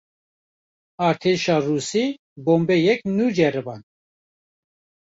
[1.07, 2.05] Artêşa Rûsî,
[2.45, 3.85] bombeyek nû ceriband